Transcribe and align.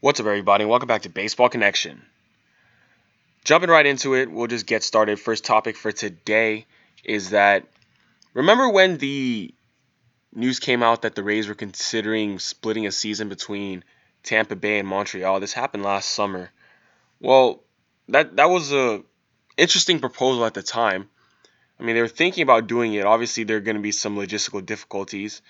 What's 0.00 0.20
up, 0.20 0.26
everybody? 0.26 0.66
Welcome 0.66 0.88
back 0.88 1.02
to 1.02 1.08
Baseball 1.08 1.48
Connection. 1.48 2.02
Jumping 3.44 3.70
right 3.70 3.86
into 3.86 4.14
it, 4.14 4.30
we'll 4.30 4.46
just 4.46 4.66
get 4.66 4.82
started. 4.82 5.18
First 5.18 5.42
topic 5.42 5.74
for 5.74 5.90
today 5.90 6.66
is 7.02 7.30
that 7.30 7.64
remember 8.34 8.68
when 8.68 8.98
the 8.98 9.54
news 10.34 10.60
came 10.60 10.82
out 10.82 11.02
that 11.02 11.14
the 11.14 11.22
Rays 11.22 11.48
were 11.48 11.54
considering 11.54 12.38
splitting 12.38 12.86
a 12.86 12.92
season 12.92 13.30
between 13.30 13.84
Tampa 14.22 14.54
Bay 14.54 14.78
and 14.78 14.86
Montreal? 14.86 15.40
This 15.40 15.54
happened 15.54 15.82
last 15.82 16.10
summer. 16.10 16.50
Well, 17.18 17.64
that 18.10 18.36
that 18.36 18.50
was 18.50 18.74
a 18.74 19.02
interesting 19.56 20.00
proposal 20.00 20.44
at 20.44 20.52
the 20.52 20.62
time. 20.62 21.08
I 21.80 21.84
mean, 21.84 21.94
they 21.94 22.02
were 22.02 22.08
thinking 22.08 22.42
about 22.42 22.66
doing 22.66 22.92
it. 22.92 23.06
Obviously, 23.06 23.44
there 23.44 23.56
are 23.56 23.60
going 23.60 23.76
to 23.76 23.82
be 23.82 23.92
some 23.92 24.14
logistical 24.14 24.64
difficulties. 24.64 25.40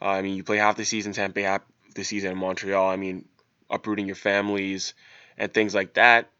Uh, 0.00 0.06
I 0.06 0.22
mean, 0.22 0.36
you 0.36 0.42
play 0.42 0.56
half 0.56 0.78
the 0.78 0.86
season 0.86 1.12
Tampa 1.12 1.34
Bay, 1.34 1.42
half 1.42 1.60
the 1.94 2.02
season 2.02 2.32
in 2.32 2.38
Montreal. 2.38 2.88
I 2.88 2.96
mean, 2.96 3.26
uprooting 3.70 4.06
your 4.06 4.16
families 4.16 4.94
and 5.38 5.52
things 5.52 5.74
like 5.74 5.94
that. 5.94 6.30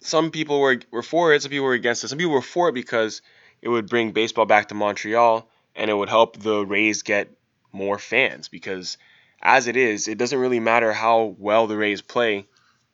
Some 0.00 0.30
people 0.30 0.60
were, 0.60 0.80
were 0.90 1.02
for 1.02 1.34
it, 1.34 1.42
some 1.42 1.50
people 1.50 1.66
were 1.66 1.74
against 1.74 2.04
it. 2.04 2.08
Some 2.08 2.18
people 2.18 2.32
were 2.32 2.42
for 2.42 2.68
it 2.68 2.74
because 2.74 3.22
it 3.62 3.68
would 3.68 3.88
bring 3.88 4.12
baseball 4.12 4.46
back 4.46 4.68
to 4.68 4.74
Montreal 4.74 5.48
and 5.76 5.90
it 5.90 5.94
would 5.94 6.08
help 6.08 6.36
the 6.36 6.64
Rays 6.64 7.02
get 7.02 7.30
more 7.72 7.98
fans 7.98 8.48
because 8.48 8.98
as 9.42 9.66
it 9.66 9.76
is, 9.76 10.08
it 10.08 10.18
doesn't 10.18 10.38
really 10.38 10.60
matter 10.60 10.92
how 10.92 11.34
well 11.38 11.66
the 11.66 11.76
Rays 11.76 12.02
play. 12.02 12.46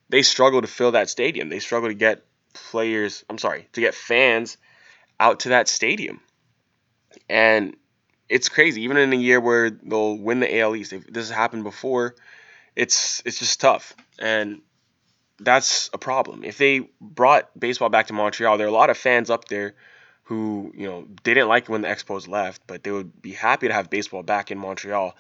They 0.09 0.23
struggle 0.23 0.61
to 0.61 0.69
fill 0.69 0.93
that 0.93 1.11
stadium. 1.11 1.49
They 1.49 1.59
struggle 1.59 1.89
to 1.89 1.95
get 1.95 2.25
players, 2.53 3.25
I'm 3.29 3.39
sorry, 3.39 3.69
to 3.73 3.81
get 3.81 3.95
fans 3.95 4.57
out 5.19 5.41
to 5.41 5.51
that 5.51 5.69
stadium. 5.69 6.21
And 7.29 7.77
it's 8.29 8.49
crazy. 8.49 8.83
Even 8.83 8.97
in 8.97 9.13
a 9.13 9.17
year 9.17 9.41
where 9.41 9.71
they'll 9.71 10.17
win 10.17 10.41
the 10.41 10.59
AL 10.61 10.77
East, 10.77 10.91
this 10.91 11.29
has 11.29 11.31
happened 11.31 11.65
before, 11.65 12.15
it's 12.77 13.23
it's 13.25 13.39
just 13.39 13.61
tough, 13.61 13.97
and 14.19 14.61
that's 15.41 15.91
a 15.93 15.99
problem. 15.99 16.45
If 16.45 16.59
they 16.59 16.89
brought 17.01 17.59
baseball 17.59 17.89
back 17.89 18.07
to 18.09 18.13
Montreal, 18.13 18.59
there 18.59 18.67
are 18.67 18.71
a 18.71 18.73
lot 18.73 18.91
of 18.91 18.99
fans 18.99 19.31
up 19.31 19.47
there 19.47 19.75
who 20.25 20.73
you 20.77 20.87
know 20.87 21.07
they 21.25 21.35
didn't 21.35 21.49
like 21.49 21.69
when 21.69 21.83
the 21.83 21.89
Expos 21.89 22.29
left, 22.29 22.63
but 22.67 22.85
they 22.85 22.91
would 22.91 23.21
be 23.21 23.33
happy 23.33 23.69
to 23.69 23.75
have 23.75 23.91
baseball 23.91 24.23
back 24.23 24.51
in 24.51 24.59
Montreal. 24.59 25.17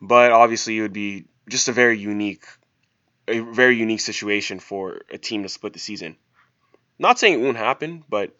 But 0.00 0.30
obviously, 0.30 0.78
it 0.78 0.82
would 0.82 0.92
be 0.92 1.24
just 1.48 1.68
a 1.68 1.72
very 1.72 1.98
unique, 1.98 2.44
a 3.26 3.40
very 3.40 3.76
unique 3.76 4.00
situation 4.00 4.60
for 4.60 5.00
a 5.10 5.18
team 5.18 5.42
to 5.42 5.48
split 5.48 5.72
the 5.72 5.78
season. 5.78 6.16
Not 6.98 7.18
saying 7.18 7.34
it 7.34 7.44
won't 7.44 7.56
happen, 7.56 8.04
but 8.08 8.36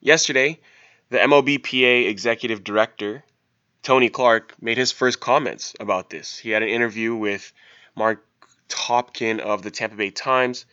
yesterday, 0.00 0.60
the 1.10 1.18
MLBPA 1.18 2.08
executive 2.08 2.64
director 2.64 3.24
Tony 3.82 4.08
Clark 4.08 4.54
made 4.60 4.76
his 4.76 4.92
first 4.92 5.20
comments 5.20 5.74
about 5.80 6.10
this. 6.10 6.38
He 6.38 6.50
had 6.50 6.62
an 6.62 6.68
interview 6.68 7.14
with 7.14 7.52
Mark 7.94 8.24
Topkin 8.68 9.40
of 9.40 9.62
the 9.62 9.70
Tampa 9.70 9.96
Bay 9.96 10.10
Times, 10.10 10.66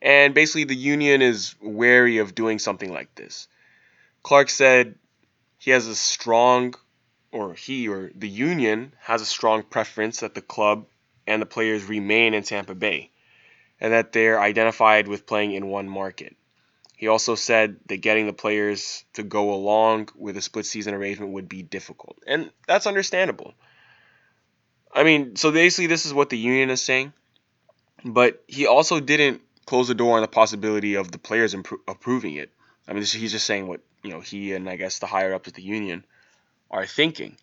and 0.00 0.34
basically 0.34 0.64
the 0.64 0.76
union 0.76 1.20
is 1.22 1.54
wary 1.60 2.18
of 2.18 2.34
doing 2.34 2.58
something 2.58 2.92
like 2.92 3.14
this. 3.14 3.48
Clark 4.22 4.50
said 4.50 4.94
he 5.58 5.70
has 5.72 5.86
a 5.86 5.96
strong, 5.96 6.74
or 7.32 7.54
he 7.54 7.88
or 7.88 8.10
the 8.14 8.28
union 8.28 8.92
has 9.00 9.20
a 9.20 9.26
strong 9.26 9.62
preference 9.62 10.20
that 10.20 10.34
the 10.34 10.42
club 10.42 10.86
and 11.26 11.42
the 11.42 11.46
players 11.46 11.84
remain 11.84 12.34
in 12.34 12.42
Tampa 12.42 12.74
Bay, 12.74 13.10
and 13.80 13.92
that 13.92 14.12
they're 14.12 14.40
identified 14.40 15.08
with 15.08 15.26
playing 15.26 15.52
in 15.52 15.66
one 15.66 15.88
market. 15.88 16.36
He 17.00 17.08
also 17.08 17.34
said 17.34 17.76
that 17.86 18.02
getting 18.02 18.26
the 18.26 18.34
players 18.34 19.06
to 19.14 19.22
go 19.22 19.54
along 19.54 20.10
with 20.14 20.36
a 20.36 20.42
split 20.42 20.66
season 20.66 20.92
arrangement 20.92 21.32
would 21.32 21.48
be 21.48 21.62
difficult. 21.62 22.18
And 22.26 22.50
that's 22.68 22.86
understandable. 22.86 23.54
I 24.94 25.02
mean, 25.02 25.34
so 25.36 25.50
basically, 25.50 25.86
this 25.86 26.04
is 26.04 26.12
what 26.12 26.28
the 26.28 26.36
union 26.36 26.68
is 26.68 26.82
saying. 26.82 27.14
But 28.04 28.44
he 28.46 28.66
also 28.66 29.00
didn't 29.00 29.40
close 29.64 29.88
the 29.88 29.94
door 29.94 30.16
on 30.16 30.20
the 30.20 30.28
possibility 30.28 30.96
of 30.96 31.10
the 31.10 31.16
players 31.16 31.54
impro- 31.54 31.80
approving 31.88 32.34
it. 32.34 32.50
I 32.86 32.92
mean, 32.92 33.02
he's 33.02 33.32
just 33.32 33.46
saying 33.46 33.66
what 33.66 33.80
you 34.04 34.10
know 34.10 34.20
he 34.20 34.52
and 34.52 34.68
I 34.68 34.76
guess 34.76 34.98
the 34.98 35.06
higher 35.06 35.32
ups 35.32 35.48
of 35.48 35.54
the 35.54 35.62
union 35.62 36.04
are 36.70 36.84
thinking. 36.84 37.38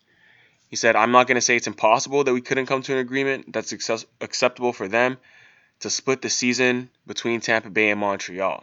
He 0.68 0.76
said, 0.76 0.94
"I'm 0.94 1.10
not 1.10 1.26
going 1.26 1.34
to 1.34 1.40
say 1.40 1.56
it's 1.56 1.66
impossible 1.66 2.22
that 2.22 2.32
we 2.32 2.42
couldn't 2.42 2.66
come 2.66 2.82
to 2.82 2.92
an 2.92 2.98
agreement 3.00 3.52
that's 3.52 3.72
acceptable 3.72 4.72
for 4.72 4.86
them 4.86 5.18
to 5.80 5.90
split 5.90 6.22
the 6.22 6.30
season 6.30 6.90
between 7.08 7.40
Tampa 7.40 7.70
Bay 7.70 7.90
and 7.90 7.98
Montreal." 7.98 8.62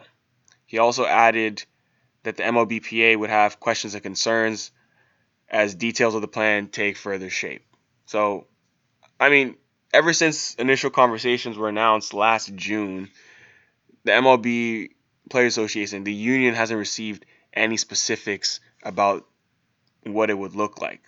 He 0.66 0.78
also 0.78 1.06
added 1.06 1.64
that 2.24 2.36
the 2.36 2.42
MLBPA 2.42 3.18
would 3.18 3.30
have 3.30 3.60
questions 3.60 3.94
and 3.94 4.02
concerns 4.02 4.72
as 5.48 5.74
details 5.74 6.14
of 6.14 6.20
the 6.20 6.28
plan 6.28 6.68
take 6.68 6.96
further 6.96 7.30
shape. 7.30 7.64
So, 8.06 8.46
I 9.18 9.28
mean, 9.28 9.56
ever 9.92 10.12
since 10.12 10.54
initial 10.56 10.90
conversations 10.90 11.56
were 11.56 11.68
announced 11.68 12.12
last 12.12 12.54
June, 12.54 13.08
the 14.04 14.12
MLB 14.12 14.90
Players 15.30 15.54
Association, 15.54 16.04
the 16.04 16.12
union 16.12 16.54
hasn't 16.54 16.78
received 16.78 17.24
any 17.52 17.76
specifics 17.76 18.60
about 18.82 19.26
what 20.04 20.30
it 20.30 20.38
would 20.38 20.54
look 20.54 20.80
like. 20.80 21.02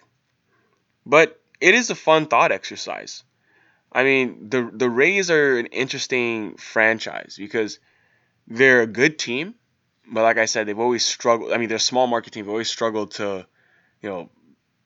But 1.05 1.41
it 1.61 1.75
is 1.75 1.91
a 1.91 1.95
fun 1.95 2.27
thought 2.27 2.53
exercise. 2.53 3.25
I 3.91 4.05
mean, 4.05 4.51
the 4.51 4.71
the 4.73 4.91
Rays 4.91 5.31
are 5.31 5.59
an 5.59 5.67
interesting 5.67 6.57
franchise 6.57 7.37
because 7.39 7.79
they're 8.49 8.83
a 8.83 8.87
good 8.87 9.19
team, 9.19 9.55
but 10.11 10.23
like 10.23 10.39
I 10.39 10.47
said, 10.47 10.67
they've 10.67 10.79
always 10.79 11.05
struggled. 11.05 11.53
I 11.53 11.59
mean, 11.59 11.69
they're 11.69 11.77
a 11.77 11.81
small 11.81 12.07
market 12.07 12.33
team. 12.33 12.45
They've 12.45 12.51
always 12.51 12.71
struggled 12.71 13.13
to, 13.13 13.47
you 14.01 14.09
know, 14.09 14.31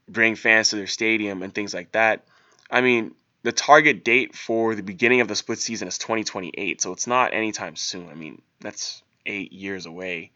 bring 0.09 0.35
fans 0.35 0.71
to 0.71 0.77
their 0.77 0.89
stadium 0.89 1.43
and 1.43 1.55
things 1.55 1.73
like 1.73 1.93
that. 1.93 2.25
I 2.71 2.81
mean, 2.81 3.15
the 3.45 3.53
target 3.53 4.05
date 4.05 4.35
for 4.35 4.75
the 4.75 4.83
beginning 4.83 5.21
of 5.21 5.29
the 5.29 5.37
split 5.37 5.59
season 5.59 5.89
is 5.89 5.99
2028, 5.99 6.83
so 6.83 6.93
it's 6.93 7.07
not 7.07 7.35
anytime 7.35 7.77
soon. 7.77 8.09
I 8.09 8.15
mean, 8.15 8.43
that's 8.61 9.03
eight 9.27 9.53
years 9.53 9.87
away. 9.87 10.33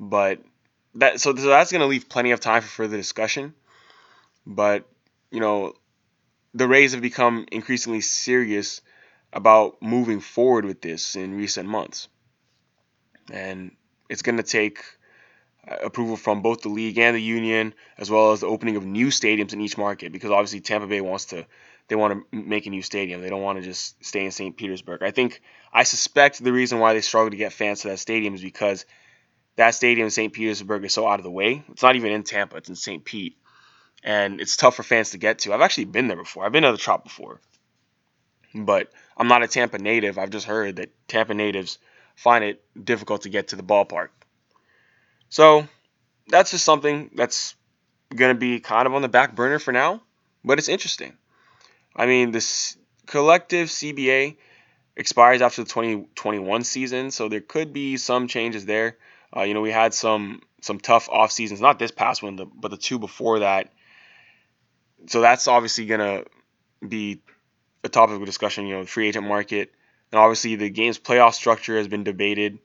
But 0.00 0.40
that 0.96 1.20
so, 1.20 1.34
so 1.36 1.48
that's 1.48 1.70
going 1.70 1.82
to 1.82 1.86
leave 1.86 2.08
plenty 2.08 2.32
of 2.32 2.40
time 2.40 2.62
for 2.62 2.68
further 2.68 2.96
discussion. 2.96 3.54
But 4.44 4.84
you 5.30 5.38
know, 5.38 5.74
the 6.54 6.66
Rays 6.66 6.92
have 6.92 7.02
become 7.02 7.46
increasingly 7.52 8.00
serious 8.00 8.80
about 9.32 9.80
moving 9.80 10.18
forward 10.18 10.64
with 10.64 10.80
this 10.80 11.14
in 11.14 11.36
recent 11.36 11.68
months 11.68 12.08
and 13.32 13.72
it's 14.08 14.22
going 14.22 14.36
to 14.36 14.42
take 14.42 14.82
uh, 15.68 15.76
approval 15.84 16.16
from 16.16 16.42
both 16.42 16.62
the 16.62 16.68
league 16.68 16.98
and 16.98 17.16
the 17.16 17.22
union, 17.22 17.74
as 17.98 18.10
well 18.10 18.32
as 18.32 18.40
the 18.40 18.46
opening 18.46 18.76
of 18.76 18.84
new 18.84 19.08
stadiums 19.08 19.52
in 19.52 19.60
each 19.60 19.78
market. 19.78 20.12
Because 20.12 20.30
obviously 20.30 20.60
Tampa 20.60 20.86
Bay 20.86 21.00
wants 21.00 21.26
to, 21.26 21.46
they 21.88 21.96
want 21.96 22.24
to 22.32 22.36
make 22.36 22.66
a 22.66 22.70
new 22.70 22.82
stadium. 22.82 23.20
They 23.20 23.30
don't 23.30 23.42
want 23.42 23.58
to 23.58 23.64
just 23.64 24.02
stay 24.04 24.24
in 24.24 24.30
St. 24.30 24.56
Petersburg. 24.56 25.02
I 25.02 25.10
think, 25.10 25.42
I 25.72 25.82
suspect 25.82 26.42
the 26.42 26.52
reason 26.52 26.78
why 26.78 26.94
they 26.94 27.00
struggle 27.00 27.30
to 27.30 27.36
get 27.36 27.52
fans 27.52 27.82
to 27.82 27.88
that 27.88 27.98
stadium 27.98 28.34
is 28.34 28.42
because 28.42 28.84
that 29.56 29.74
stadium 29.74 30.06
in 30.06 30.10
St. 30.10 30.32
Petersburg 30.32 30.84
is 30.84 30.94
so 30.94 31.06
out 31.06 31.20
of 31.20 31.24
the 31.24 31.30
way. 31.30 31.62
It's 31.70 31.82
not 31.82 31.96
even 31.96 32.12
in 32.12 32.22
Tampa. 32.22 32.56
It's 32.56 32.68
in 32.68 32.76
St. 32.76 33.04
Pete, 33.04 33.36
and 34.02 34.40
it's 34.40 34.56
tough 34.56 34.76
for 34.76 34.82
fans 34.82 35.10
to 35.10 35.18
get 35.18 35.40
to. 35.40 35.52
I've 35.52 35.60
actually 35.60 35.84
been 35.84 36.08
there 36.08 36.16
before. 36.16 36.44
I've 36.44 36.52
been 36.52 36.62
to 36.62 36.72
the 36.72 36.78
Trop 36.78 37.04
before, 37.04 37.40
but 38.54 38.90
I'm 39.16 39.28
not 39.28 39.42
a 39.42 39.48
Tampa 39.48 39.78
native. 39.78 40.16
I've 40.16 40.30
just 40.30 40.46
heard 40.46 40.76
that 40.76 40.90
Tampa 41.08 41.34
natives 41.34 41.78
find 42.20 42.44
it 42.44 42.62
difficult 42.84 43.22
to 43.22 43.30
get 43.30 43.48
to 43.48 43.56
the 43.56 43.62
ballpark. 43.62 44.08
So 45.30 45.66
that's 46.28 46.50
just 46.50 46.66
something 46.66 47.10
that's 47.14 47.54
going 48.14 48.34
to 48.34 48.38
be 48.38 48.60
kind 48.60 48.86
of 48.86 48.92
on 48.92 49.00
the 49.00 49.08
back 49.08 49.34
burner 49.34 49.58
for 49.58 49.72
now, 49.72 50.02
but 50.44 50.58
it's 50.58 50.68
interesting. 50.68 51.14
I 51.96 52.04
mean, 52.04 52.30
this 52.30 52.76
collective 53.06 53.68
CBA 53.68 54.36
expires 54.96 55.40
after 55.40 55.64
the 55.64 55.70
2021 55.70 56.62
season, 56.64 57.10
so 57.10 57.30
there 57.30 57.40
could 57.40 57.72
be 57.72 57.96
some 57.96 58.28
changes 58.28 58.66
there. 58.66 58.98
Uh, 59.34 59.44
you 59.44 59.54
know, 59.54 59.62
we 59.62 59.70
had 59.70 59.94
some 59.94 60.42
some 60.60 60.78
tough 60.78 61.08
off 61.08 61.32
seasons, 61.32 61.62
not 61.62 61.78
this 61.78 61.90
past 61.90 62.22
one, 62.22 62.36
but 62.54 62.70
the 62.70 62.76
two 62.76 62.98
before 62.98 63.38
that. 63.38 63.72
So 65.06 65.22
that's 65.22 65.48
obviously 65.48 65.86
gonna 65.86 66.24
be 66.86 67.22
a 67.82 67.88
topic 67.88 68.16
of 68.16 68.26
discussion. 68.26 68.66
You 68.66 68.74
know, 68.74 68.82
the 68.82 68.90
free 68.90 69.08
agent 69.08 69.26
market, 69.26 69.72
and 70.12 70.18
obviously, 70.18 70.56
the 70.56 70.70
game's 70.70 70.98
playoff 70.98 71.34
structure 71.34 71.76
has 71.76 71.88
been 71.88 72.04
debated, 72.04 72.58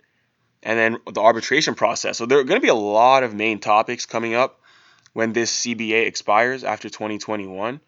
and 0.63 0.79
then 0.79 0.97
the 1.11 1.21
arbitration 1.21 1.75
process. 1.75 2.17
So 2.17 2.25
there 2.25 2.39
are 2.39 2.43
going 2.43 2.59
to 2.59 2.65
be 2.65 2.69
a 2.69 2.75
lot 2.75 3.23
of 3.23 3.35
main 3.35 3.59
topics 3.59 4.05
coming 4.05 4.33
up 4.33 4.59
when 5.13 5.31
this 5.31 5.61
CBA 5.61 6.07
expires 6.07 6.63
after 6.63 6.89
2021. 6.89 7.79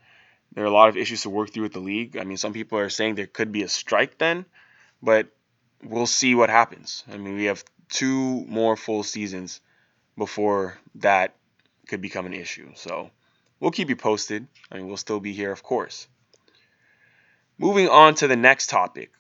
There 0.54 0.64
are 0.64 0.68
a 0.68 0.72
lot 0.72 0.90
of 0.90 0.98
issues 0.98 1.24
to 1.24 1.30
work 1.30 1.52
through 1.52 1.64
with 1.64 1.74
the 1.74 1.80
league. 1.80 2.18
I 2.18 2.24
mean, 2.24 2.38
some 2.38 2.54
people 2.54 2.78
are 2.78 2.90
saying 2.90 3.16
there 3.16 3.28
could 3.28 3.52
be 3.52 3.64
a 3.64 3.68
strike 3.68 4.18
then, 4.18 4.46
but 5.02 5.28
we'll 5.84 6.06
see 6.06 6.36
what 6.36 6.50
happens. 6.50 7.04
I 7.12 7.18
mean, 7.18 7.36
we 7.36 7.46
have 7.46 7.64
two 7.90 8.46
more 8.46 8.78
full 8.78 9.04
seasons 9.04 9.60
before 10.18 10.78
that 10.96 11.36
could 11.88 12.02
become 12.02 12.26
an 12.26 12.34
issue. 12.34 12.72
So 12.76 13.10
we'll 13.60 13.72
keep 13.72 13.90
you 13.90 13.96
posted. 13.96 14.48
I 14.72 14.78
mean, 14.78 14.88
we'll 14.88 14.98
still 14.98 15.20
be 15.20 15.34
here, 15.34 15.52
of 15.52 15.64
course. 15.64 16.08
Moving 17.58 17.90
on 17.90 18.16
to 18.16 18.28
the 18.28 18.36
next 18.36 18.70
topic 18.70 19.12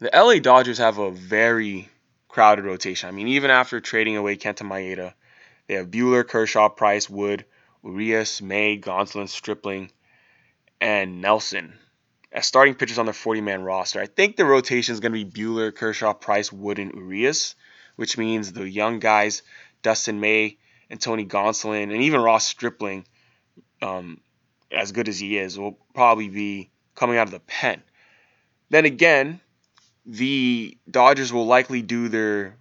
the 0.00 0.10
LA 0.14 0.38
Dodgers 0.38 0.78
have 0.78 0.98
a 0.98 1.10
very 1.10 1.88
crowded 2.28 2.64
rotation. 2.64 3.08
I 3.08 3.12
mean, 3.12 3.28
even 3.28 3.50
after 3.50 3.80
trading 3.80 4.16
away 4.16 4.36
Kenta 4.36 4.66
Maeda, 4.66 5.12
they 5.66 5.74
have 5.74 5.90
Buehler, 5.90 6.26
Kershaw, 6.26 6.70
Price, 6.70 7.08
Wood, 7.08 7.44
Urias, 7.84 8.40
May, 8.40 8.78
Gonsolin, 8.78 9.28
Stripling, 9.28 9.90
and 10.80 11.20
Nelson. 11.20 11.74
as 12.32 12.46
starting 12.46 12.74
pitchers 12.74 12.98
on 12.98 13.06
their 13.06 13.12
40 13.12 13.40
man 13.42 13.62
roster. 13.62 14.00
I 14.00 14.06
think 14.06 14.36
the 14.36 14.44
rotation 14.44 14.94
is 14.94 15.00
going 15.00 15.12
to 15.12 15.24
be 15.24 15.30
Buehler, 15.30 15.74
Kershaw, 15.74 16.14
Price, 16.14 16.52
Wood, 16.52 16.78
and 16.78 16.94
Urias, 16.94 17.54
which 17.96 18.16
means 18.16 18.52
the 18.52 18.68
young 18.68 19.00
guys, 19.00 19.42
Dustin 19.82 20.20
May 20.20 20.56
and 20.88 21.00
Tony 21.00 21.26
Gonsolin, 21.26 21.92
and 21.92 22.02
even 22.02 22.22
Ross 22.22 22.46
Stripling, 22.46 23.04
um, 23.82 24.20
as 24.72 24.92
good 24.92 25.08
as 25.08 25.18
he 25.18 25.36
is, 25.36 25.58
will 25.58 25.78
probably 25.92 26.28
be 26.28 26.70
coming 26.94 27.18
out 27.18 27.26
of 27.26 27.32
the 27.32 27.40
pen. 27.40 27.82
Then 28.70 28.84
again, 28.84 29.40
the 30.06 30.76
Dodgers 30.90 31.32
will 31.32 31.46
likely 31.46 31.82
do 31.82 32.08
their 32.08 32.56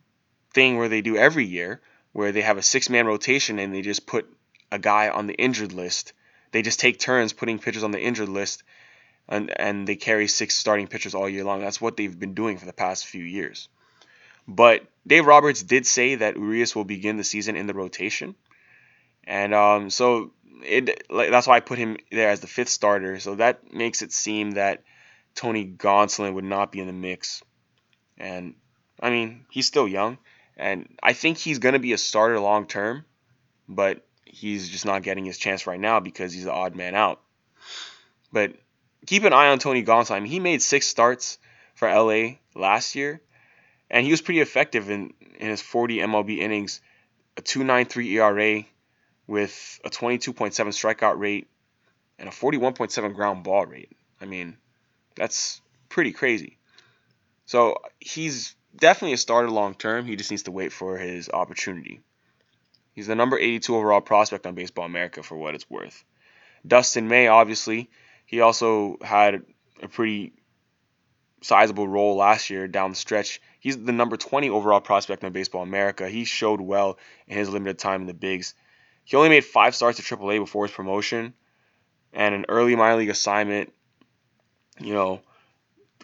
thing 0.53 0.77
where 0.77 0.89
they 0.89 1.01
do 1.01 1.15
every 1.15 1.45
year, 1.45 1.81
where 2.11 2.31
they 2.31 2.41
have 2.41 2.57
a 2.57 2.61
six 2.61 2.89
man 2.89 3.05
rotation 3.07 3.59
and 3.59 3.73
they 3.73 3.81
just 3.81 4.05
put 4.05 4.27
a 4.71 4.79
guy 4.79 5.09
on 5.09 5.27
the 5.27 5.33
injured 5.33 5.73
list. 5.73 6.13
They 6.51 6.61
just 6.61 6.79
take 6.79 6.99
turns 6.99 7.33
putting 7.33 7.59
pitchers 7.59 7.83
on 7.83 7.91
the 7.91 8.01
injured 8.01 8.29
list 8.29 8.63
and, 9.27 9.51
and 9.59 9.87
they 9.87 9.95
carry 9.95 10.27
six 10.27 10.55
starting 10.55 10.87
pitchers 10.87 11.13
all 11.13 11.29
year 11.29 11.43
long. 11.43 11.61
That's 11.61 11.79
what 11.79 11.97
they've 11.97 12.19
been 12.19 12.33
doing 12.33 12.57
for 12.57 12.65
the 12.65 12.73
past 12.73 13.05
few 13.05 13.23
years. 13.23 13.69
But 14.47 14.83
Dave 15.05 15.27
Roberts 15.27 15.61
did 15.61 15.85
say 15.85 16.15
that 16.15 16.35
Urias 16.35 16.75
will 16.75 16.85
begin 16.85 17.17
the 17.17 17.23
season 17.23 17.55
in 17.55 17.67
the 17.67 17.73
rotation. 17.73 18.35
And 19.25 19.53
um, 19.53 19.89
so 19.91 20.31
it 20.63 21.03
that's 21.09 21.47
why 21.47 21.57
I 21.57 21.59
put 21.59 21.77
him 21.77 21.97
there 22.11 22.29
as 22.29 22.39
the 22.39 22.47
fifth 22.47 22.69
starter. 22.69 23.19
So 23.19 23.35
that 23.35 23.71
makes 23.71 24.01
it 24.01 24.11
seem 24.11 24.51
that 24.51 24.83
Tony 25.35 25.65
Gonsolin 25.65 26.33
would 26.33 26.43
not 26.43 26.71
be 26.71 26.79
in 26.79 26.87
the 26.87 26.93
mix. 26.93 27.43
And 28.17 28.55
I 28.99 29.09
mean, 29.09 29.45
he's 29.49 29.67
still 29.67 29.87
young, 29.87 30.17
and 30.57 30.89
I 31.01 31.13
think 31.13 31.37
he's 31.37 31.59
going 31.59 31.73
to 31.73 31.79
be 31.79 31.93
a 31.93 31.97
starter 31.97 32.39
long 32.39 32.67
term, 32.67 33.05
but 33.67 34.05
he's 34.25 34.69
just 34.69 34.85
not 34.85 35.03
getting 35.03 35.25
his 35.25 35.37
chance 35.37 35.65
right 35.65 35.79
now 35.79 35.99
because 35.99 36.33
he's 36.33 36.43
the 36.43 36.51
odd 36.51 36.75
man 36.75 36.95
out. 36.95 37.21
But 38.31 38.53
keep 39.05 39.23
an 39.23 39.33
eye 39.33 39.47
on 39.47 39.59
Tony 39.59 39.83
Gonsolin. 39.83 40.27
He 40.27 40.39
made 40.39 40.61
six 40.61 40.87
starts 40.87 41.37
for 41.75 41.87
LA 41.87 42.35
last 42.55 42.95
year, 42.95 43.21
and 43.89 44.05
he 44.05 44.11
was 44.11 44.21
pretty 44.21 44.41
effective 44.41 44.89
in, 44.89 45.13
in 45.39 45.49
his 45.49 45.61
40 45.61 45.97
MLB 45.97 46.39
innings, 46.39 46.81
a 47.37 47.41
2.93 47.41 48.11
ERA 48.13 48.65
with 49.27 49.79
a 49.85 49.89
22.7 49.89 50.51
strikeout 50.51 51.17
rate 51.17 51.47
and 52.17 52.27
a 52.27 52.31
41.7 52.31 53.15
ground 53.15 53.43
ball 53.43 53.65
rate. 53.65 53.91
I 54.19 54.25
mean, 54.25 54.57
that's 55.19 55.61
pretty 55.89 56.13
crazy. 56.13 56.57
So 57.45 57.77
he's 57.99 58.55
definitely 58.75 59.13
a 59.13 59.17
starter 59.17 59.49
long 59.49 59.75
term. 59.75 60.05
He 60.05 60.15
just 60.15 60.31
needs 60.31 60.43
to 60.43 60.51
wait 60.51 60.71
for 60.71 60.97
his 60.97 61.29
opportunity. 61.29 61.99
He's 62.93 63.07
the 63.07 63.15
number 63.15 63.37
82 63.37 63.75
overall 63.75 64.01
prospect 64.01 64.47
on 64.47 64.55
Baseball 64.55 64.85
America 64.85 65.21
for 65.21 65.35
what 65.37 65.55
it's 65.55 65.69
worth. 65.69 66.03
Dustin 66.65 67.07
May, 67.07 67.27
obviously, 67.27 67.89
he 68.25 68.41
also 68.41 68.97
had 69.01 69.43
a 69.81 69.87
pretty 69.87 70.33
sizable 71.41 71.87
role 71.87 72.15
last 72.15 72.49
year 72.49 72.67
down 72.67 72.91
the 72.91 72.95
stretch. 72.95 73.41
He's 73.59 73.81
the 73.81 73.91
number 73.91 74.17
20 74.17 74.49
overall 74.49 74.81
prospect 74.81 75.23
on 75.23 75.31
Baseball 75.31 75.63
America. 75.63 76.09
He 76.09 76.25
showed 76.25 76.61
well 76.61 76.97
in 77.27 77.37
his 77.37 77.49
limited 77.49 77.79
time 77.79 78.01
in 78.01 78.07
the 78.07 78.13
bigs. 78.13 78.53
He 79.03 79.17
only 79.17 79.29
made 79.29 79.45
five 79.45 79.75
starts 79.75 79.99
at 79.99 80.05
AAA 80.05 80.39
before 80.39 80.65
his 80.65 80.75
promotion, 80.75 81.33
and 82.13 82.35
an 82.35 82.45
early 82.49 82.75
minor 82.75 82.97
league 82.97 83.09
assignment, 83.09 83.73
you 84.79 84.93
know, 84.93 85.21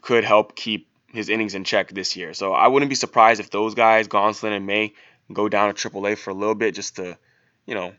could 0.01 0.23
help 0.23 0.55
keep 0.55 0.87
his 1.07 1.29
innings 1.29 1.55
in 1.55 1.63
check 1.63 1.89
this 1.89 2.15
year. 2.15 2.33
So 2.33 2.53
I 2.53 2.67
wouldn't 2.67 2.89
be 2.89 2.95
surprised 2.95 3.39
if 3.39 3.49
those 3.49 3.73
guys, 3.73 4.07
Gonsolin 4.07 4.55
and 4.55 4.65
May, 4.65 4.93
go 5.31 5.49
down 5.49 5.73
to 5.73 5.89
AAA 5.89 6.17
for 6.17 6.29
a 6.29 6.33
little 6.33 6.55
bit 6.55 6.75
just 6.75 6.97
to, 6.97 7.17
you 7.65 7.73
know, 7.73 7.93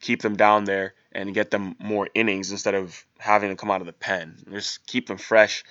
keep 0.00 0.22
them 0.22 0.36
down 0.36 0.64
there 0.64 0.94
and 1.12 1.34
get 1.34 1.50
them 1.50 1.76
more 1.78 2.08
innings 2.14 2.50
instead 2.50 2.74
of 2.74 3.04
having 3.18 3.50
to 3.50 3.56
come 3.56 3.70
out 3.70 3.80
of 3.80 3.86
the 3.86 3.92
pen. 3.92 4.36
Just 4.50 4.86
keep 4.86 5.06
them 5.06 5.18
fresh 5.18 5.64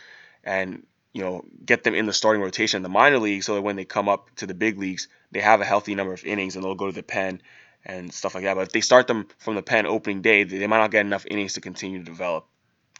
and 0.44 0.86
you 1.13 1.21
know 1.21 1.44
get 1.65 1.83
them 1.83 1.94
in 1.94 2.06
the 2.06 2.13
starting 2.13 2.42
rotation 2.42 2.77
in 2.77 2.83
the 2.83 2.89
minor 2.89 3.19
leagues 3.19 3.45
so 3.45 3.56
that 3.56 3.62
when 3.62 3.75
they 3.75 3.86
come 3.86 4.09
up 4.09 4.33
to 4.38 4.47
the 4.47 4.54
big 4.54 4.77
leagues, 4.77 5.07
they 5.31 5.42
have 5.42 5.62
a 5.62 5.65
healthy 5.65 5.95
number 5.95 6.13
of 6.13 6.24
innings 6.24 6.56
and 6.56 6.63
they'll 6.63 6.75
go 6.75 6.88
to 6.88 6.95
the 6.95 7.04
pen 7.04 7.42
and 7.86 8.13
stuff 8.13 8.36
like 8.36 8.44
that. 8.44 8.56
But 8.56 8.68
if 8.68 8.71
they 8.71 8.81
start 8.81 9.07
them 9.07 9.27
from 9.38 9.56
the 9.56 9.63
pen 9.63 9.86
opening 9.86 10.21
day, 10.21 10.44
they 10.44 10.68
might 10.68 10.77
not 10.77 10.92
get 10.92 11.06
enough 11.06 11.25
innings 11.25 11.54
to 11.54 11.62
continue 11.62 12.00
to 12.00 12.06
develop. 12.06 12.47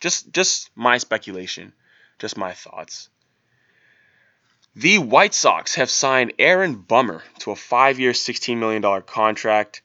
Just 0.02 0.34
just 0.34 0.70
my 0.76 0.98
speculation, 0.98 1.74
just 2.20 2.38
my 2.38 2.54
thoughts. 2.54 3.10
The 4.76 4.98
White 5.00 5.34
Sox 5.34 5.76
have 5.76 5.90
signed 5.90 6.34
Aaron 6.40 6.76
Bummer 6.76 7.24
to 7.40 7.52
a 7.52 7.58
five-year, 7.58 8.14
$16 8.14 8.58
million 8.58 9.02
contract. 9.02 9.82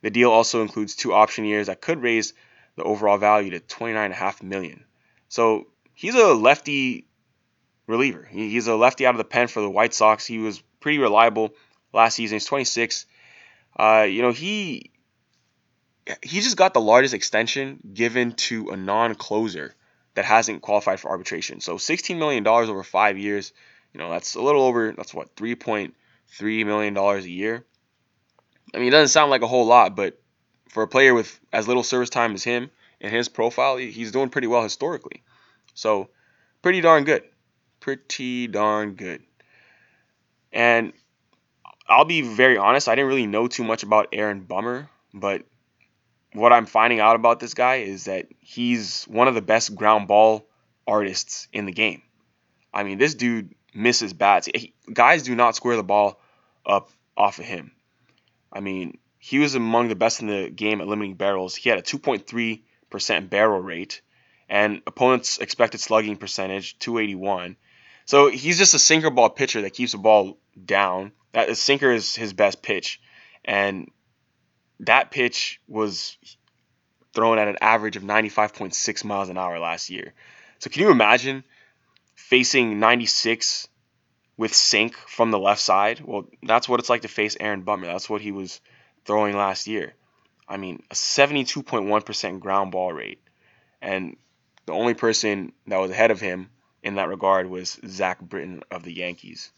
The 0.00 0.10
deal 0.10 0.30
also 0.30 0.62
includes 0.62 0.96
two 0.96 1.12
option 1.12 1.44
years 1.44 1.66
that 1.66 1.82
could 1.82 2.02
raise 2.02 2.32
the 2.76 2.82
overall 2.82 3.18
value 3.18 3.50
to 3.50 3.60
29.5 3.60 4.42
million. 4.42 4.84
So 5.28 5.66
he's 5.92 6.14
a 6.14 6.32
lefty 6.32 7.06
reliever. 7.86 8.26
He's 8.30 8.66
a 8.66 8.74
lefty 8.74 9.06
out 9.06 9.14
of 9.14 9.18
the 9.18 9.24
pen 9.24 9.48
for 9.48 9.60
the 9.60 9.70
White 9.70 9.92
Sox. 9.92 10.26
He 10.26 10.38
was 10.38 10.62
pretty 10.80 10.98
reliable 10.98 11.54
last 11.92 12.14
season. 12.14 12.36
He's 12.36 12.46
26. 12.46 13.06
Uh, 13.78 14.06
you 14.08 14.22
know, 14.22 14.32
he 14.32 14.90
he 16.22 16.40
just 16.40 16.56
got 16.56 16.74
the 16.74 16.80
largest 16.80 17.14
extension 17.14 17.80
given 17.92 18.32
to 18.32 18.70
a 18.70 18.76
non-closer 18.76 19.74
that 20.14 20.24
hasn't 20.24 20.62
qualified 20.62 21.00
for 21.00 21.10
arbitration. 21.10 21.60
So 21.60 21.76
$16 21.76 22.18
million 22.18 22.46
over 22.46 22.82
five 22.82 23.18
years 23.18 23.52
you 23.94 24.00
know, 24.00 24.10
that's 24.10 24.34
a 24.34 24.42
little 24.42 24.62
over, 24.62 24.92
that's 24.92 25.14
what, 25.14 25.34
$3.3 25.36 26.66
million 26.66 26.96
a 26.96 27.18
year. 27.20 27.64
I 28.74 28.78
mean, 28.78 28.88
it 28.88 28.90
doesn't 28.90 29.08
sound 29.08 29.30
like 29.30 29.42
a 29.42 29.46
whole 29.46 29.66
lot, 29.66 29.94
but 29.94 30.20
for 30.68 30.82
a 30.82 30.88
player 30.88 31.14
with 31.14 31.38
as 31.52 31.68
little 31.68 31.84
service 31.84 32.10
time 32.10 32.34
as 32.34 32.42
him 32.42 32.70
and 33.00 33.14
his 33.14 33.28
profile, 33.28 33.76
he's 33.76 34.10
doing 34.10 34.30
pretty 34.30 34.48
well 34.48 34.64
historically. 34.64 35.22
So, 35.74 36.08
pretty 36.60 36.80
darn 36.80 37.04
good. 37.04 37.22
Pretty 37.78 38.48
darn 38.48 38.94
good. 38.94 39.22
And 40.52 40.92
I'll 41.88 42.04
be 42.04 42.22
very 42.22 42.58
honest, 42.58 42.88
I 42.88 42.96
didn't 42.96 43.08
really 43.08 43.28
know 43.28 43.46
too 43.46 43.62
much 43.62 43.84
about 43.84 44.08
Aaron 44.12 44.40
Bummer, 44.40 44.88
but 45.12 45.44
what 46.34 46.52
I'm 46.52 46.66
finding 46.66 47.00
out 47.00 47.16
about 47.16 47.40
this 47.40 47.54
guy 47.54 47.76
is 47.76 48.04
that 48.04 48.26
he's 48.40 49.04
one 49.04 49.28
of 49.28 49.34
the 49.34 49.42
best 49.42 49.74
ground 49.74 50.08
ball 50.08 50.46
artists 50.86 51.48
in 51.52 51.64
the 51.64 51.72
game. 51.72 52.02
I 52.72 52.82
mean, 52.82 52.98
this 52.98 53.14
dude 53.14 53.54
misses 53.72 54.12
bats. 54.12 54.48
He, 54.52 54.74
guys 54.92 55.22
do 55.22 55.34
not 55.34 55.56
square 55.56 55.76
the 55.76 55.84
ball 55.84 56.20
up 56.66 56.90
off 57.16 57.38
of 57.38 57.44
him. 57.44 57.72
I 58.52 58.60
mean, 58.60 58.98
he 59.18 59.38
was 59.38 59.54
among 59.54 59.88
the 59.88 59.94
best 59.94 60.20
in 60.20 60.26
the 60.26 60.50
game 60.50 60.80
at 60.80 60.88
limiting 60.88 61.14
barrels. 61.14 61.54
He 61.54 61.70
had 61.70 61.78
a 61.78 61.82
2.3% 61.82 63.30
barrel 63.30 63.60
rate, 63.60 64.02
and 64.48 64.82
opponents' 64.86 65.38
expected 65.38 65.80
slugging 65.80 66.16
percentage 66.16 66.78
281. 66.80 67.56
So 68.06 68.28
he's 68.28 68.58
just 68.58 68.74
a 68.74 68.78
sinker 68.78 69.10
ball 69.10 69.30
pitcher 69.30 69.62
that 69.62 69.72
keeps 69.72 69.92
the 69.92 69.98
ball 69.98 70.38
down. 70.62 71.12
That 71.32 71.56
sinker 71.56 71.90
is 71.90 72.14
his 72.14 72.32
best 72.32 72.60
pitch, 72.60 73.00
and 73.44 73.90
that 74.86 75.10
pitch 75.10 75.60
was 75.68 76.16
thrown 77.14 77.38
at 77.38 77.48
an 77.48 77.58
average 77.60 77.96
of 77.96 78.02
95.6 78.02 79.04
miles 79.04 79.28
an 79.28 79.38
hour 79.38 79.58
last 79.58 79.90
year. 79.90 80.12
So 80.58 80.70
can 80.70 80.82
you 80.82 80.90
imagine 80.90 81.44
facing 82.14 82.80
96 82.80 83.68
with 84.36 84.54
sink 84.54 84.96
from 84.96 85.30
the 85.30 85.38
left 85.38 85.60
side, 85.60 86.00
well, 86.00 86.26
that's 86.42 86.68
what 86.68 86.80
it's 86.80 86.90
like 86.90 87.02
to 87.02 87.08
face 87.08 87.36
Aaron 87.38 87.62
Bummer. 87.62 87.86
That's 87.86 88.10
what 88.10 88.20
he 88.20 88.32
was 88.32 88.60
throwing 89.04 89.36
last 89.36 89.66
year. 89.66 89.94
I 90.48 90.56
mean, 90.56 90.82
a 90.90 90.94
72.1% 90.94 92.40
ground 92.40 92.72
ball 92.72 92.92
rate. 92.92 93.20
And 93.80 94.16
the 94.66 94.72
only 94.72 94.94
person 94.94 95.52
that 95.66 95.78
was 95.78 95.90
ahead 95.90 96.10
of 96.10 96.20
him 96.20 96.50
in 96.82 96.96
that 96.96 97.08
regard 97.08 97.48
was 97.48 97.78
Zach 97.86 98.20
Britton 98.20 98.62
of 98.70 98.82
the 98.82 98.92
Yankees. 98.92 99.52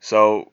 So 0.00 0.52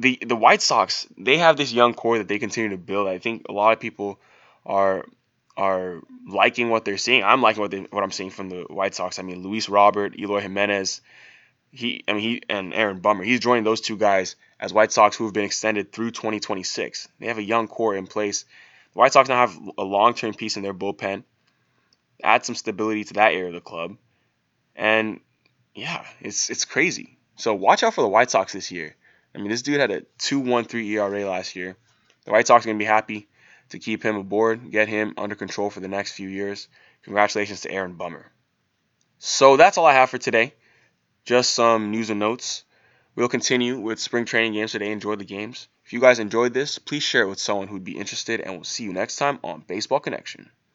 the 0.00 0.18
the 0.26 0.36
White 0.36 0.62
Sox, 0.62 1.06
they 1.16 1.36
have 1.38 1.56
this 1.56 1.72
young 1.72 1.94
core 1.94 2.18
that 2.18 2.28
they 2.28 2.38
continue 2.38 2.70
to 2.70 2.78
build. 2.78 3.08
I 3.08 3.18
think 3.18 3.46
a 3.48 3.52
lot 3.52 3.72
of 3.72 3.80
people 3.80 4.18
are 4.64 5.04
are 5.56 6.00
liking 6.26 6.70
what 6.70 6.84
they're 6.84 6.96
seeing. 6.96 7.22
I'm 7.22 7.42
liking 7.42 7.60
what 7.60 7.70
they, 7.70 7.80
what 7.90 8.02
I'm 8.02 8.10
seeing 8.10 8.30
from 8.30 8.48
the 8.48 8.64
White 8.68 8.94
Sox. 8.94 9.18
I 9.18 9.22
mean, 9.22 9.42
Luis 9.42 9.68
Robert, 9.68 10.18
Eloy 10.18 10.40
Jimenez, 10.40 11.02
he 11.70 12.02
I 12.08 12.12
mean 12.14 12.22
he 12.22 12.42
and 12.48 12.72
Aaron 12.72 13.00
Bummer. 13.00 13.24
He's 13.24 13.40
joining 13.40 13.64
those 13.64 13.80
two 13.80 13.96
guys 13.96 14.36
as 14.58 14.72
White 14.72 14.92
Sox 14.92 15.16
who 15.16 15.24
have 15.24 15.34
been 15.34 15.44
extended 15.44 15.92
through 15.92 16.12
2026. 16.12 17.08
They 17.18 17.26
have 17.26 17.38
a 17.38 17.42
young 17.42 17.68
core 17.68 17.94
in 17.94 18.06
place. 18.06 18.44
The 18.94 18.98
White 18.98 19.12
Sox 19.12 19.28
now 19.28 19.46
have 19.46 19.56
a 19.78 19.84
long-term 19.84 20.34
piece 20.34 20.56
in 20.56 20.62
their 20.62 20.74
bullpen. 20.74 21.24
Add 22.22 22.44
some 22.44 22.54
stability 22.54 23.04
to 23.04 23.14
that 23.14 23.32
area 23.32 23.48
of 23.48 23.54
the 23.54 23.60
club, 23.60 23.96
and 24.74 25.20
yeah, 25.74 26.04
it's 26.20 26.50
it's 26.50 26.64
crazy. 26.64 27.18
So 27.36 27.54
watch 27.54 27.82
out 27.82 27.94
for 27.94 28.02
the 28.02 28.08
White 28.08 28.30
Sox 28.30 28.52
this 28.52 28.70
year. 28.70 28.96
I 29.34 29.38
mean, 29.38 29.48
this 29.48 29.62
dude 29.62 29.80
had 29.80 29.90
a 29.90 30.00
2.13 30.18 30.84
ERA 30.86 31.28
last 31.28 31.56
year. 31.56 31.76
The 32.24 32.32
White 32.32 32.46
Sox 32.46 32.64
are 32.64 32.68
gonna 32.68 32.78
be 32.78 32.84
happy 32.84 33.28
to 33.70 33.78
keep 33.78 34.02
him 34.02 34.16
aboard, 34.16 34.70
get 34.70 34.88
him 34.88 35.14
under 35.16 35.34
control 35.34 35.70
for 35.70 35.80
the 35.80 35.88
next 35.88 36.12
few 36.12 36.28
years. 36.28 36.68
Congratulations 37.02 37.62
to 37.62 37.70
Aaron 37.70 37.94
Bummer. 37.94 38.30
So 39.18 39.56
that's 39.56 39.78
all 39.78 39.86
I 39.86 39.94
have 39.94 40.10
for 40.10 40.18
today. 40.18 40.54
Just 41.24 41.52
some 41.52 41.90
news 41.90 42.10
and 42.10 42.18
notes. 42.18 42.64
We'll 43.14 43.28
continue 43.28 43.78
with 43.78 44.00
spring 44.00 44.24
training 44.24 44.54
games 44.54 44.72
today. 44.72 44.90
Enjoy 44.90 45.16
the 45.16 45.24
games. 45.24 45.68
If 45.84 45.92
you 45.92 46.00
guys 46.00 46.18
enjoyed 46.18 46.54
this, 46.54 46.78
please 46.78 47.02
share 47.02 47.22
it 47.22 47.28
with 47.28 47.40
someone 47.40 47.68
who'd 47.68 47.84
be 47.84 47.98
interested, 47.98 48.40
and 48.40 48.54
we'll 48.54 48.64
see 48.64 48.84
you 48.84 48.92
next 48.92 49.16
time 49.16 49.38
on 49.42 49.64
Baseball 49.66 50.00
Connection. 50.00 50.50